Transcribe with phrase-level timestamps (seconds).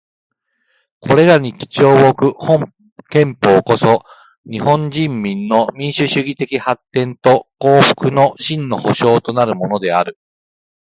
[0.99, 2.73] これらに基調をおく本
[3.11, 4.01] 憲法こそ、
[4.49, 10.17] 日本人民の民主主義的発展と幸福の真の保障となるものである。